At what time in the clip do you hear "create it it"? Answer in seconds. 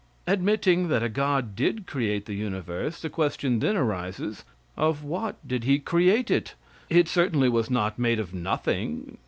5.77-7.07